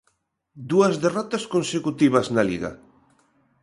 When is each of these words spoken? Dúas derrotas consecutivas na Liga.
Dúas 0.69 0.93
derrotas 1.03 1.43
consecutivas 1.53 2.27
na 2.35 2.43
Liga. 2.49 2.71